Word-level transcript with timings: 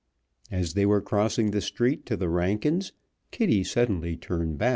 As 0.49 0.73
they 0.73 0.83
were 0.83 0.99
crossing 0.99 1.51
the 1.51 1.61
street 1.61 2.07
to 2.07 2.17
the 2.17 2.27
Rankins' 2.27 2.91
Kitty 3.29 3.63
suddenly 3.63 4.17
turned 4.17 4.57
back. 4.57 4.69